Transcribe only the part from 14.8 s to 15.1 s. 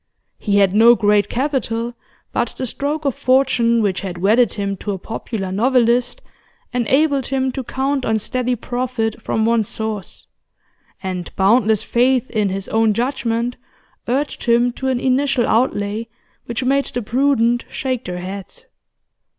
an